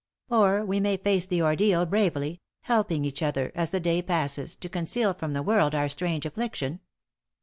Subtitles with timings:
[0.31, 4.67] Or we may face the ordeal bravely, helping each other, as the day passes, to
[4.67, 6.79] conceal from the world our strange affliction.